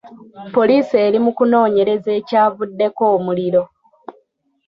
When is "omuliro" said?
3.15-3.63